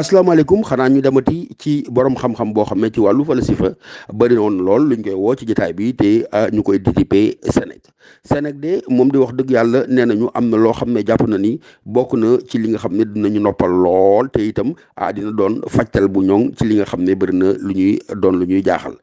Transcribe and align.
asalaamaaleykum 0.00 0.60
xanaa 0.68 0.88
ñu 0.88 1.00
demati 1.04 1.36
ci 1.60 1.72
borom 1.94 2.14
xam-xam 2.20 2.54
boo 2.54 2.64
xam 2.64 2.80
ne 2.80 2.88
ci 2.94 3.00
wàllu 3.04 3.24
falasifa 3.28 3.70
bëri 4.18 4.34
noonu 4.36 4.62
lool 4.66 4.92
ñu 4.96 5.02
koy 5.04 5.14
woo 5.22 5.34
ci 5.38 5.44
jotaay 5.46 5.72
bi 5.76 5.92
te 6.00 6.08
ah, 6.32 6.46
ñu 6.52 6.62
koy 6.62 6.78
didipee 6.78 7.36
Sénèque 7.54 7.88
Sénèque 8.24 8.60
de 8.60 8.72
moom 8.88 9.08
de 9.10 9.18
wax 9.18 9.34
dëgg 9.34 9.50
yàlla 9.50 9.80
nee 9.88 10.04
nañu 10.06 10.30
am 10.34 10.48
na 10.50 10.56
loo 10.56 10.72
xam 10.72 10.90
ne 10.94 11.00
jàpp 11.06 11.26
na 11.28 11.36
ni 11.38 11.60
bokk 11.84 12.14
na 12.16 12.38
ci 12.48 12.58
li 12.58 12.68
nga 12.70 12.78
xam 12.78 12.94
ne 12.96 13.04
dinañu 13.04 13.40
noppal 13.40 13.70
lool 13.82 14.30
te 14.30 14.38
itam 14.48 14.72
ah 14.96 15.12
doon 15.12 15.60
fajtal 15.68 16.08
bu 16.08 16.22
ñoŋ 16.24 16.54
ci 16.56 16.64
li 16.64 16.74
nga 16.76 16.84
xam 16.86 17.04
ne 17.04 17.14
bëri 17.14 17.36
na 17.36 17.52
lu 17.60 17.72
ñuy 17.74 17.98
doon 18.22 18.38
lu 18.40 18.46
ñuy 18.46 18.62
jaaxal 18.64 18.94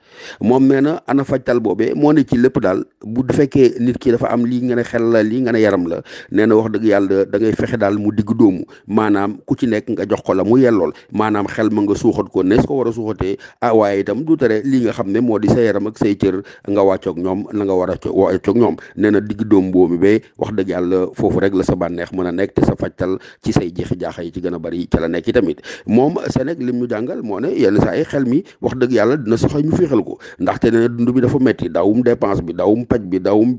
moom 0.41 0.65
nee 0.67 0.81
na 0.81 1.01
ana 1.07 1.23
fajtal 1.23 1.59
boobee 1.59 1.93
moo 1.95 2.13
ne 2.13 2.23
ci 2.23 2.37
lépp 2.37 2.59
daal 2.61 2.83
bu 3.03 3.21
fekkee 3.33 3.73
nit 3.81 3.97
ki 3.99 4.11
dafa 4.11 4.31
am 4.33 4.45
lii 4.45 4.63
nga 4.63 4.75
ne 4.75 4.83
xel 4.83 5.03
la 5.13 5.21
lii 5.23 5.41
nga 5.41 5.51
ne 5.51 5.59
yaram 5.61 5.87
la 5.87 6.01
nee 6.31 6.45
na 6.47 6.55
wax 6.55 6.71
dëgg 6.73 6.85
yàlla 6.85 7.25
da 7.25 7.37
ngay 7.39 7.53
fexe 7.53 7.77
daal 7.77 7.97
mu 7.99 8.09
digg 8.15 8.29
dóomu 8.37 8.63
maanaam 8.87 9.37
ku 9.45 9.53
ci 9.59 9.65
nekk 9.67 9.89
nga 9.89 10.03
jox 10.09 10.21
ko 10.25 10.33
la 10.33 10.43
mu 10.43 10.57
yelloo 10.57 10.86
lool 10.87 10.93
maanaam 11.11 11.47
xel 11.55 11.69
ma 11.71 11.81
nga 11.83 11.95
suuxat 11.99 12.29
ko 12.31 12.43
nees 12.43 12.65
ko 12.65 12.77
war 12.79 12.87
a 12.87 12.91
suuxatee 12.95 13.37
ah 13.61 13.73
waaye 13.73 14.01
itam 14.03 14.23
du 14.25 14.35
tere 14.37 14.61
li 14.63 14.83
nga 14.83 14.93
xam 14.93 15.11
ne 15.11 15.19
moo 15.19 15.39
di 15.39 15.47
sa 15.47 15.59
yaram 15.59 15.87
ak 15.87 15.97
say 15.97 16.15
cër 16.15 16.41
nga 16.67 16.81
wàccoog 16.81 17.17
ñoom 17.19 17.45
la 17.51 17.65
war 17.75 17.89
a 17.91 17.97
wàccoog 18.03 18.57
ñoom 18.57 18.75
nee 18.95 19.21
digg 19.21 19.43
doom 19.49 19.71
boobu 19.71 19.97
ba 19.97 20.19
wax 20.37 20.51
dëgg 20.55 20.69
yàlla 20.69 20.97
foofu 21.13 21.39
rek 21.39 21.53
la 21.53 21.63
sa 21.63 21.75
bànneex 21.75 22.11
mën 22.13 22.27
a 22.27 22.31
nekk 22.31 22.53
te 22.53 22.61
sa 22.65 22.75
fajtal 22.75 23.17
ci 23.43 23.51
say 23.53 23.71
jeexi 23.71 23.97
jaaxa 23.99 24.23
yi 24.23 24.31
ci 24.31 24.41
gën 24.41 24.53
a 24.55 24.59
bari 24.59 24.87
ca 24.87 24.99
la 24.99 25.07
nekk 25.07 25.31
tamit 25.33 25.61
moom 25.85 26.15
Sénégal 26.29 26.65
lim 26.65 26.77
ñu 26.81 26.89
jàngal 26.89 27.21
moo 27.23 27.39
ne 27.39 27.49
yenn 27.55 27.79
saa 27.81 27.95
xel 28.03 28.25
mi 28.25 28.43
wax 28.61 28.75
dëgg 28.77 28.91
yàlla 28.91 29.17
dina 29.17 29.37
soxay 29.37 29.63
ñu 29.63 30.03
ko 30.03 30.17
ndaxte 30.39 30.71
nee 30.71 30.79
na 30.87 30.87
dund 30.87 31.09
bi 31.13 31.21
dafa 31.21 31.39
metti 31.39 31.69
daawum 31.69 32.01
dépense 32.03 32.41
bi 32.43 32.53
daawum 32.53 32.85
paj 32.85 33.01
bi 33.01 33.19
daawum 33.19 33.57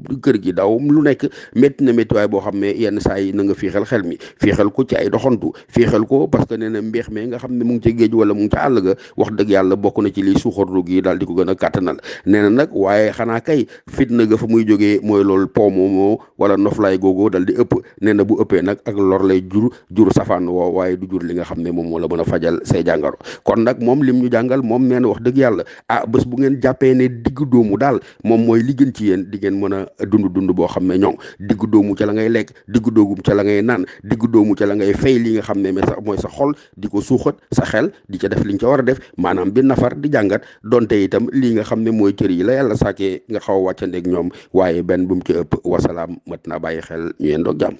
na 1.78 1.92
métti 1.92 2.14
boo 2.30 2.40
xam 2.40 2.58
ne 2.60 2.72
yenn 2.76 3.00
saa 3.00 3.18
na 3.34 3.42
nga 3.42 3.54
fiixal 3.54 3.84
xel 3.84 4.02
mi 4.02 4.16
fiixal 4.40 4.70
ko 4.70 4.84
ci 4.84 4.96
ay 4.96 5.10
doxantu 5.10 5.52
fiixal 5.68 6.04
ko 6.06 6.28
parce 6.28 6.46
que 6.48 6.54
nee 6.56 6.68
na 6.68 6.82
mbeex 6.82 7.08
mais 7.18 7.26
nga 7.30 7.38
xam 7.42 7.52
ne 7.58 7.64
mu 7.64 7.74
ngi 7.74 7.80
ca 7.80 7.90
géej 7.98 8.14
wala 8.14 8.34
mu 8.34 8.42
ngi 8.46 8.56
àll 8.56 8.78
ga 8.82 8.94
wax 9.16 9.30
dëgg 9.34 9.50
yàlla 9.50 9.76
bokk 9.76 9.98
na 10.02 10.08
ci 10.14 10.22
li 10.22 10.38
suuxarlu 10.38 10.82
gi 10.86 11.00
daal 11.02 11.18
di 11.18 11.26
ko 11.26 11.34
gën 11.34 11.50
a 11.50 11.54
kàttanal 11.54 11.96
nee 12.26 12.42
na 12.42 12.48
nag 12.50 12.70
waaye 12.72 13.12
xanaa 13.12 13.40
kay 13.40 13.66
fitna 13.88 14.26
ga 14.26 14.36
fa 14.36 14.46
muy 14.48 14.64
jógee 14.66 15.00
mooy 15.02 15.24
loolu 15.24 15.48
poomomoo 15.48 16.18
wala 16.38 16.56
noflaay 16.56 16.98
googu 16.98 17.30
dal 17.30 17.44
di 17.44 17.52
ëpp 17.56 17.74
nee 18.02 18.12
na 18.14 18.24
bu 18.24 18.38
ëppee 18.42 18.62
nag 18.62 18.78
a 18.84 18.90
lor 18.92 19.24
lay 19.26 19.40
jur 19.50 19.70
jur 19.90 20.12
safaan 20.12 20.48
woo 20.48 20.70
waaye 20.74 20.96
du 20.96 21.06
jur 21.10 21.22
li 21.22 21.34
nga 21.34 21.44
xam 21.44 21.60
ne 21.62 21.70
moom 21.72 21.86
moo 21.88 21.98
la 21.98 22.06
mën 22.08 22.20
a 22.20 22.24
fajal 22.24 22.60
say 22.64 22.82
jàngaro 22.84 23.18
kon 23.44 23.62
nag 23.64 23.80
moom 23.82 24.02
lim 24.02 24.22
ñu 24.22 24.30
jàngal 24.30 24.62
moom 24.62 24.86
nee 24.86 24.98
na 25.00 25.08
wax 25.08 25.22
dëgg 25.22 25.36
yàlla 25.38 25.64
ah 25.88 26.04
bés 26.06 26.24
bu 26.26 26.38
ngeen 26.38 26.58
jàppee 26.62 26.94
ne 26.94 27.08
digg 27.08 27.38
doomu 27.50 27.78
daal 27.78 27.98
moom 28.24 28.46
mooy 28.46 28.62
li 28.62 28.76
ci 28.94 29.08
yéen 29.08 29.24
di 29.30 29.38
ngeen 29.38 29.58
mën 29.60 29.74
a 29.80 30.06
dund 30.06 30.26
dund 30.32 30.50
boo 30.54 30.66
xam 30.68 30.86
ne 30.86 30.98
ñoom 30.98 31.16
digg 31.40 31.60
doomu 31.70 31.94
ca 31.94 32.06
la 32.06 32.12
ngay 32.12 32.28
lekk 32.28 32.52
digg 32.68 32.86
doogum 32.94 33.20
ca 33.22 33.34
la 33.34 33.42
naan 33.42 33.84
digg 34.04 34.22
doomu 34.30 34.54
ca 34.54 34.66
la 34.66 34.74
ngay 34.74 34.92
fay 34.94 35.18
li 35.18 35.34
nga 35.36 35.42
xam 35.42 35.58
ne 35.60 35.72
mais 35.72 35.86
mooy 36.04 36.16
sa 36.18 36.28
xol 36.28 36.54
ko 36.98 37.06
suuxat 37.14 37.38
sa 37.54 37.62
xel 37.70 37.94
di 38.10 38.18
ca 38.18 38.26
def 38.28 38.42
li 38.42 38.58
ca 38.58 38.66
war 38.70 38.82
a 38.82 38.88
def 38.90 38.98
maanaam 39.22 39.54
bi 39.54 39.62
nafar 39.62 39.94
di 40.02 40.08
jàngat 40.14 40.42
donte 40.70 40.96
itam 41.06 41.24
lii 41.40 41.52
nga 41.54 41.68
xam 41.68 41.80
ne 41.84 41.90
mooy 41.98 42.12
cër 42.18 42.30
yi 42.36 42.42
la 42.46 42.52
yàlla 42.58 42.74
sàkkee 42.82 43.14
nga 43.30 43.40
xaw 43.44 43.56
a 43.60 43.64
wàccandeeg 43.66 44.06
ñoom 44.12 44.28
waaye 44.56 44.80
benn 44.88 45.06
bu 45.08 45.14
mu 45.18 45.24
ci 45.26 45.32
ëpp 45.42 45.52
wasalaam 45.72 46.12
mat 46.30 46.42
na 46.48 46.56
bàyyi 46.62 46.86
xel 46.88 47.02
ñu 47.20 47.28
yendoog 47.32 47.58
jàmm 47.62 47.76